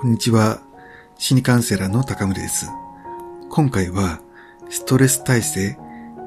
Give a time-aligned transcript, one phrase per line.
[0.00, 0.60] こんにちは。
[1.18, 2.70] 心理カウンセラーの高村です。
[3.50, 4.20] 今回は、
[4.70, 5.76] ストレス耐性、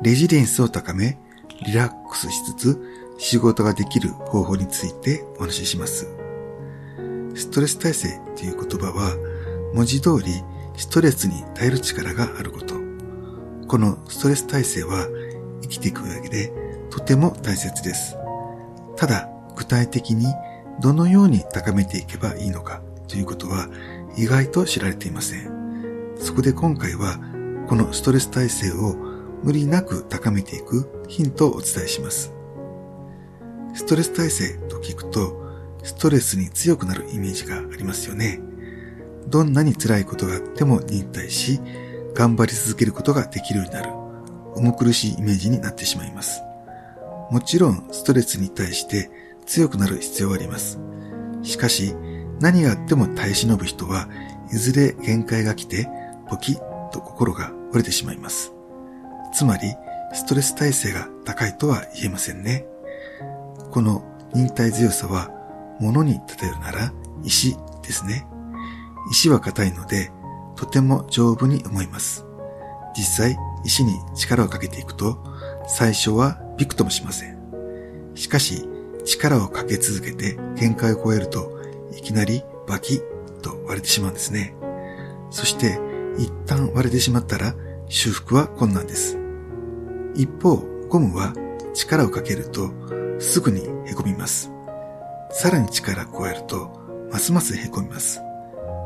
[0.04, 1.18] レジリエンスを高め、
[1.66, 6.14] リラックスしつつ仕事ができる方法についてお話しします。
[7.34, 9.16] ストレス耐性という言葉は、
[9.74, 10.34] 文字通り
[10.76, 12.76] ストレスに耐える力があること。
[13.70, 15.08] このストレス耐性は
[15.62, 16.52] 生きていく上で
[16.90, 18.18] とても大切です。
[18.98, 20.26] ただ、具体的に
[20.82, 22.82] どのように高めていけばいいのか
[23.12, 23.68] ということは
[24.16, 26.16] 意外と知られていません。
[26.18, 27.20] そこで今回は
[27.68, 28.96] このストレス耐性を
[29.44, 32.32] 無理なく高めていくヒントをお伝えします。
[33.74, 35.42] ストレス耐性と聞くと
[35.84, 38.40] ストレスに強くなるイメージがありますよね。
[39.28, 41.60] どんなに辛いことがあっても忍耐し、
[42.14, 43.92] 頑張り続けることができるようになる、
[44.56, 46.42] 重苦しいイメージになってしまいます。
[47.30, 49.12] もちろんストレスに対して
[49.46, 50.80] 強くなる必要はあります。
[51.44, 51.94] しかし、
[52.42, 54.10] 何があっても耐え忍ぶ人は
[54.52, 55.88] いずれ限界が来て
[56.28, 58.52] ポキッと心が折れてしまいます。
[59.34, 59.76] つまり、
[60.14, 62.66] ストレス耐性が高いとは言えませんね。
[63.72, 64.04] この
[64.34, 65.30] 忍耐強さは
[65.80, 68.28] 物に例えるなら石ですね。
[69.12, 70.12] 石は硬いので
[70.56, 72.26] とても丈夫に思います。
[72.98, 75.24] 実際石に力をかけていくと
[75.68, 77.38] 最初はびくともしません。
[78.16, 78.68] しかし
[79.06, 81.61] 力をかけ続けて限界を超えると
[81.98, 84.56] いきなりバキッと割れてしまうんですね。
[85.30, 85.80] そして
[86.18, 87.56] 一旦割れてしまったら
[87.88, 89.18] 修復は困難です。
[90.16, 90.58] 一方、
[90.90, 91.34] ゴムは
[91.74, 92.72] 力をかけると
[93.20, 94.52] すぐに凹みます。
[95.32, 96.70] さらに力を加えると
[97.12, 98.22] ますます凹みます。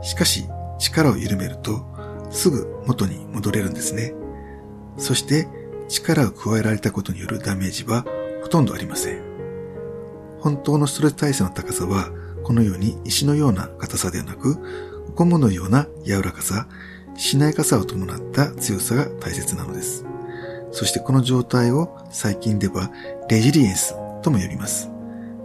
[0.04, 0.46] しかし
[0.80, 1.86] 力を緩めると
[2.30, 4.14] すぐ元に戻れるんですね。
[4.98, 5.48] そして
[5.88, 8.06] 力を加えられたことによるダメージは
[8.42, 9.22] ほとんどありません。
[10.40, 12.10] 本当のストレス耐性の高さは
[12.46, 14.56] このように石のような硬さではなく、
[15.16, 16.68] ゴムのような柔らかさ、
[17.18, 20.06] しなやかさを伴った強さが大切なのです。
[20.72, 22.92] そしてこの状態を最近では
[23.30, 24.92] レジリエンスとも呼びます。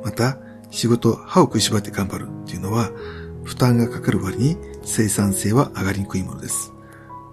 [0.05, 0.39] また、
[0.71, 2.91] 仕事、歯を食いしばって頑張るっていうのは、
[3.45, 6.71] 負担がかかる割に生産性は上がりにくいものです。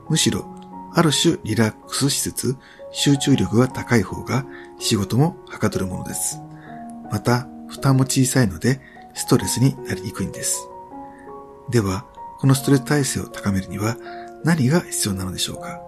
[0.09, 0.45] むしろ、
[0.93, 2.55] ある種リラックスしつつ、
[2.91, 4.45] 集中力が高い方が
[4.79, 6.39] 仕事もはかどるものです。
[7.11, 8.79] また、負担も小さいので、
[9.17, 10.69] ストレスになりにくいんです。
[11.69, 12.05] では、
[12.39, 13.97] このストレス耐性を高めるには
[14.43, 15.81] 何が必要なのでしょうか？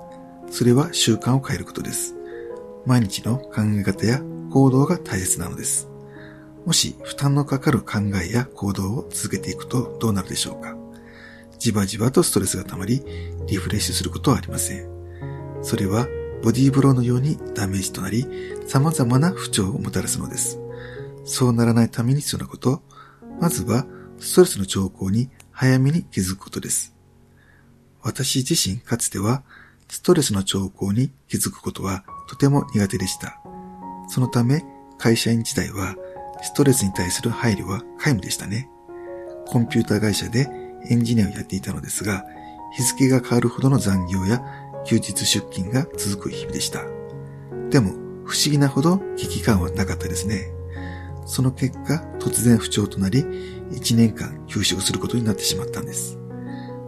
[0.49, 2.15] それは習慣を変えることです。
[2.85, 4.19] 毎日の考え方や
[4.49, 5.87] 行動が大切なのです。
[6.65, 10.75] もし負担のかかる考えや行動を続けていくとどうなるでしょうか？
[11.59, 13.03] じわじわとストレスが溜まり、
[13.47, 14.89] リフレッシュすることはありません。
[15.61, 16.07] それは
[16.41, 18.25] ボディーブローのようにダメージとなり、
[18.65, 20.59] 様々な不調をもたらすのです。
[21.25, 22.81] そうならないために必要なこと、
[23.39, 23.85] まずは、
[24.19, 26.93] ストレスの兆候に早めに気づくことです。
[28.01, 29.43] 私自身かつては、
[29.87, 33.39] ストレスの兆候に気づくことはとても苦手でした。
[34.07, 34.63] そのため、
[34.97, 35.95] 会社員時代は、
[36.41, 38.69] ストレスに対する配慮は皆無でしたね。
[39.47, 40.49] コンピューター会社で
[40.89, 42.25] エンジニアをやっていたのですが、
[42.75, 44.43] 日付が変わるほどの残業や
[44.85, 46.83] 休日出勤が続く日々でした。
[47.69, 47.91] でも、
[48.25, 50.51] 不思議なほど危機感はなかったですね。
[51.29, 56.17] その結果、突然不調となり、1年間休職することになってしまったんです。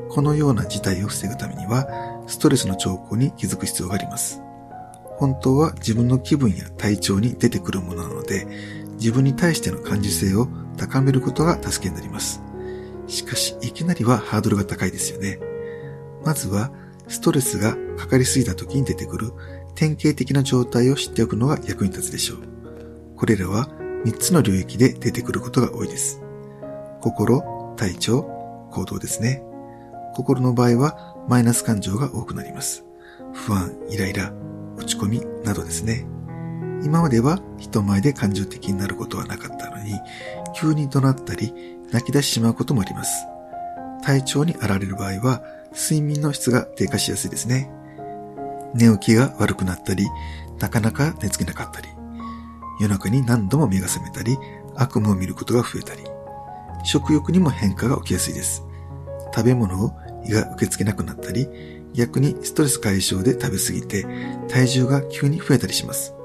[0.10, 1.88] このような事態を防ぐためには、
[2.26, 4.42] ストレスの兆候に気づく必要があります。
[5.20, 8.48] 本当は自分の気分や体調に出てくるものなので、
[8.94, 12.42] 自分に対しての感受性を高めることが助けになります。
[13.06, 15.40] しかし、いきなりはハードルが高いですよね。
[16.26, 16.72] まずは、
[17.08, 19.34] ストレスがかかりすぎた時に出てくる
[19.76, 22.40] 典型的な状態を知っておくのが役に立つでしょう。
[23.16, 23.70] これらは
[24.06, 26.22] 3つの領域で出てくることが多いです。
[27.02, 27.42] 心、
[27.78, 28.24] 体調、
[28.72, 29.44] 行動ですね。
[30.16, 32.86] 心の場合はマイナス感情が多くなります。
[33.34, 34.34] 不安、イライラ、
[34.78, 36.06] 落ち込みなどですね。
[36.84, 39.94] 今までは人前で感情的になることはなかったのに、
[40.56, 41.54] 急に怒鳴ったり
[41.92, 43.26] 泣き出してしまうこともあります。
[44.04, 45.44] 体調にあられる場合は、
[45.74, 47.72] 睡眠の質が低下しやすいですね。
[48.74, 50.08] 寝起きが悪くなったり、
[50.60, 51.88] なかなか寝つけなかったり、
[52.82, 54.38] 夜中に何度も目が覚めたり、
[54.76, 56.02] 悪夢を見ることが増えたり、
[56.84, 58.64] 食欲にも変化が起きやすいです。
[59.36, 59.92] 食べ物を
[60.26, 61.48] 胃が受け付けなくなったり、
[61.94, 64.08] 逆にストレス解消で食べ過ぎて
[64.48, 66.16] 体重が急に増えたりします。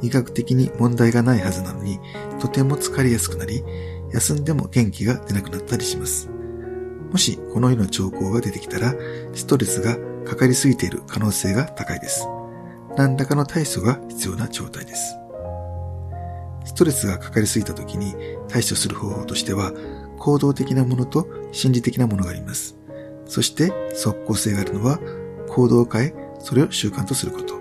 [0.00, 2.00] 医学的に問題がないはずなのに、
[2.40, 3.62] とても疲れやすくなり、
[4.12, 6.30] 休んでも元気が出なくなったりします。
[7.10, 8.94] もしこのような兆候が出てきたら、
[9.34, 12.26] ストレスがかかりすぎている可能性が高いです。
[12.96, 15.21] 何らかの体操が必要な状態です。
[16.64, 18.14] ストレスがかかりすぎた時に
[18.48, 19.72] 対処する方法としては、
[20.18, 22.76] 行動的なものと心理的なものがあります。
[23.26, 24.98] そして即効性があるのは
[25.48, 27.54] 行動を変え、それを習慣とすること。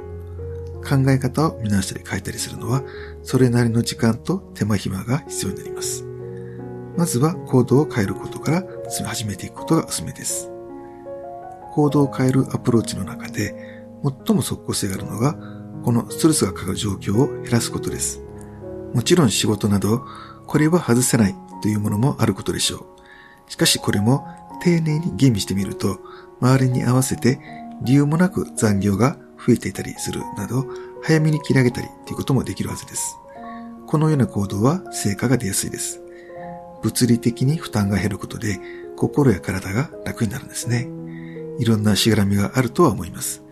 [0.81, 2.83] 考え方を見直したり変えたりするのは、
[3.23, 6.05] それなりの時間と手間暇が必要になります。
[6.97, 8.63] まずは行動を変えることから
[9.05, 10.51] 始めていくことがおすすめです。
[11.71, 13.55] 行動を変えるアプローチの中で、
[14.25, 15.37] 最も即効性があるのが、
[15.83, 18.21] このストレスがかかる状況を減らすことです。
[18.93, 20.05] もちろん仕事など、
[20.47, 23.51] これは外せないというものもあることでしょう。
[23.51, 24.27] しかしこれも
[24.61, 25.99] 丁寧に吟味してみると、
[26.39, 27.39] 周りに合わせて
[27.81, 30.65] 理由もなく残業が増えていたりするなど、
[31.03, 33.17] 早めに切り上げたりということもできるはずです。
[33.87, 36.01] このような行動は成果が出やすいです。
[36.83, 38.59] 物理的に負担が減ることで、
[38.97, 40.87] 心や体が楽になるんですね。
[41.59, 43.43] いろんなしがらみがあるとは思います。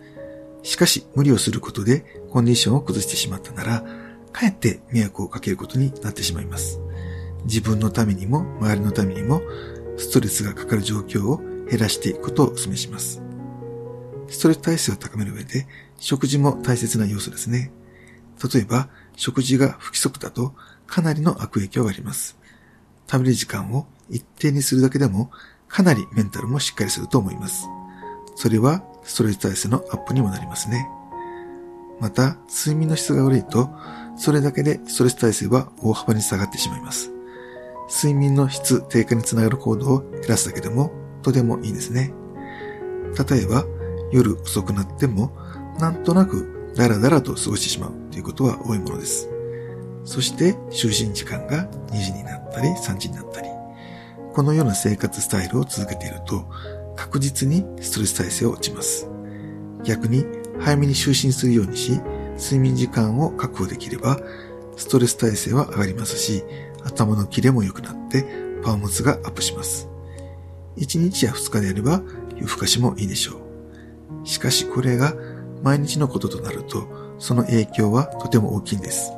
[0.62, 3.84] しかし、無理をすることでコンディションを崩してしまったなら、
[4.32, 6.80] かえって迷惑をかけることになってしまいます。
[7.44, 9.42] 自分のためにも、周りのためにも、
[9.96, 11.38] ストレスがかかる状況を
[11.68, 13.22] 減らしていくことをお勧めします。
[14.28, 15.66] ストレス耐性を高める上で、
[15.98, 17.72] 食事も大切な要素ですね。
[18.52, 20.54] 例えば、食事が不規則だと、
[20.86, 22.38] かなりの悪影響があります。
[23.10, 25.30] 食べる時間を一定にするだけでも、
[25.68, 27.66] かなりメンタルもしっかりすると思います。
[28.36, 30.88] それは、ストレス耐性のアップにもなりますね。
[32.00, 33.70] また、睡眠の質が悪いと、
[34.16, 37.12] それだけでストレス耐性は大幅に下がってしまいます。
[37.90, 40.92] 睡眠の質低下につながる行動を減らすだけでも
[41.22, 42.12] とてもいいですね。
[43.28, 43.64] 例えば、
[44.12, 45.32] 夜遅くなっても、
[45.78, 49.28] なんとなくダラダラと過ごしてしまうということは多いものです。
[50.04, 53.48] そして、就寝時間が2時になったり3時になったり、
[54.32, 56.48] このような生活スタイルを続けていると、
[56.96, 59.08] 確実にストレス耐性を落ちます。
[59.84, 60.24] 逆に、
[60.60, 62.00] 早めに就寝するようにし、
[62.36, 64.18] 睡眠時間を確保できれば、
[64.76, 66.42] ストレス耐性は上がりますし、
[66.84, 68.24] 頭のキレも良くなって
[68.62, 69.88] パワー持つがアップします。
[70.76, 72.02] 1日や2日であれば
[72.36, 73.40] 夜更かしもいいでしょ
[74.24, 74.26] う。
[74.26, 75.14] しかしこれが
[75.62, 79.12] 毎日のこととなると、その影響はとても大きいんです。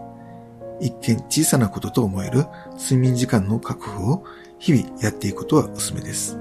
[0.81, 2.44] 一見小さなことと思える
[2.77, 4.25] 睡眠時間の確保を
[4.59, 6.37] 日々やっていくことはおすすめです。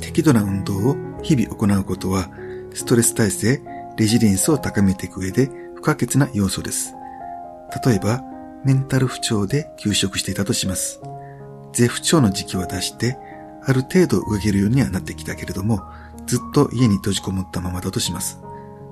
[0.00, 2.30] 適度な運動を日々行うことは、
[2.74, 3.62] ストレス耐性、
[3.98, 6.94] レジリエンスを高めていく上で不可欠な要素です。
[7.84, 8.22] 例えば、
[8.64, 11.00] メンタル不調で休職していたとします。
[11.72, 13.18] 絶不調の時期は出して、
[13.64, 15.82] ある程度動けるようにはなってきたけれども、
[16.26, 18.40] ずっと家に閉じこもったままだとします。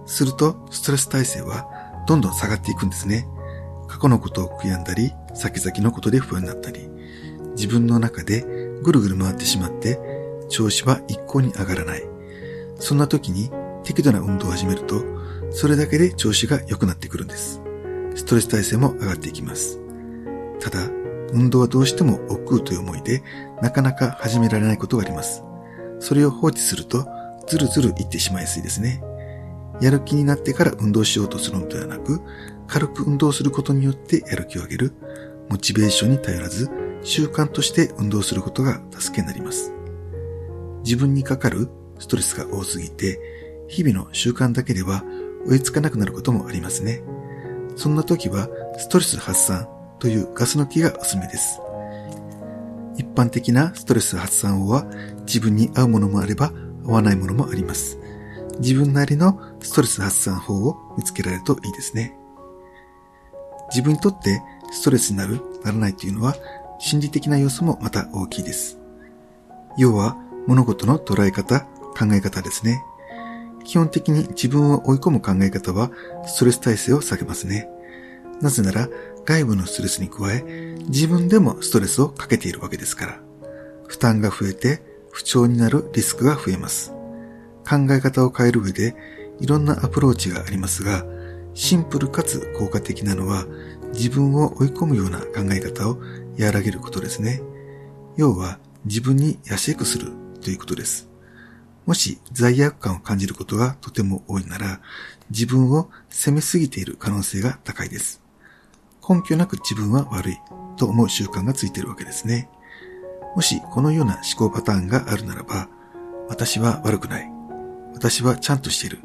[0.07, 1.67] すると、ストレス耐性は
[2.09, 3.29] どんどん下がっていくんですね。
[3.87, 6.89] 過去のことを悔やんだり、先々のことで不安になったり、
[7.55, 8.45] 自分の中で
[8.83, 10.01] ぐるぐる回ってしまって、
[10.49, 12.03] 調子は一向に上がらない。
[12.81, 13.51] そんな時に
[13.87, 15.03] 適度な運動を始めると、
[15.51, 17.63] それだけで調子が良くなってくるんです。
[18.17, 19.79] ストレス耐性も上がっていきます。
[20.59, 20.91] ただ、
[21.33, 23.23] 運動はどうしても億劫という思いで、
[23.63, 25.45] なかなか始められないことがあります。
[26.01, 27.07] それを放置すると、
[27.47, 29.03] ずるずるいってしまいやすいですね。
[29.81, 32.21] やる気になってから運動しようとするのではなく、
[32.67, 34.93] 軽く運動することによってやる気を上げる、
[35.49, 36.69] モチベーションに頼らず、
[37.03, 39.73] 習慣として運動することが助けになります。
[40.83, 41.69] 自分にかかる
[41.99, 45.05] ストレスが多すぎて、日々の習慣だけでは
[45.47, 47.03] 追いつかなくなることもありますね。
[47.77, 48.49] そんな時は、
[48.79, 49.69] ストレス発散
[49.99, 51.61] というガス抜きがおすすめです。
[52.97, 54.87] 一般的なストレス発散法は
[55.27, 56.53] 自分に合うものもあれば
[56.85, 57.99] 合わないものもあります。
[58.59, 62.17] 自分なりのストレス発散法を見つけられるといいですね。
[63.71, 64.41] 自分にとって
[64.73, 66.37] ストレスになる、ならないというのは
[66.79, 68.79] 心理的な要素もまた大きいです。
[69.77, 71.61] 要は物事の捉え方、
[71.99, 72.83] 考え方ですね。
[73.67, 75.91] 基本的に自分を追い込む考え方は
[76.25, 77.69] ストレス耐性を下げますね。
[78.41, 78.89] なぜなら
[79.25, 80.43] 外部のストレスに加え
[80.89, 83.21] 自分でもストレスをかけているわけですから。
[83.89, 86.93] 負担が増えて不調になるリスクが増えます。
[87.69, 88.95] 考え方を変える上で
[89.41, 91.05] いろんなアプローチがありますが、
[91.55, 93.47] シンプルかつ効果的なのは
[93.93, 95.99] 自分を追い込むような考え方を
[96.39, 97.43] 和らげることですね。
[98.17, 101.16] 要は自分に優しくするということです。
[101.87, 104.81] もし罪悪感を感じることがとても多いなら、
[105.31, 108.21] 自分を責めすぎている可能性が高いです。
[109.09, 110.39] 根拠なく自分は悪い
[110.77, 112.51] と思う習慣がついているわけですね。
[113.37, 115.69] もしこのような思考パターンがあるならば、
[116.29, 117.31] 私は悪くない。
[117.95, 118.99] 私はちゃんとしている。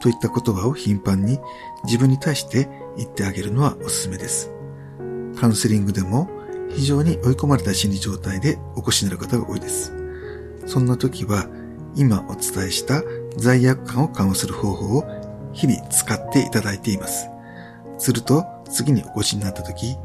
[0.00, 1.40] といった言葉を頻繁に
[1.84, 4.52] 自分に対して言ってあげるのはおすすめです。
[5.40, 6.28] カウンセリングでも
[6.70, 9.92] 非常に追い込まれた心理状態でお越しになる方が多いです。
[10.66, 11.48] そんな時は
[11.94, 13.02] 今お伝えした
[13.36, 15.04] 罪悪感を緩和する方法を
[15.52, 17.28] 日々使っていただいています。
[17.98, 19.96] すると、次にお越しになった時、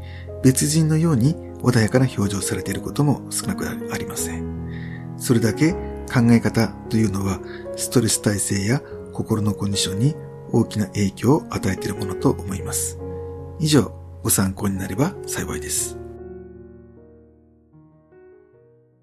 [0.42, 5.14] 別人のように穏やかな表情をされていることも少なくありません。
[5.16, 7.40] それだけ考え方というのは
[7.76, 10.14] ストレス耐性や心のコンディションに
[10.52, 12.98] 大きな影響を与えているものと思います。
[13.60, 16.03] 以上、ご参考になれば幸いです。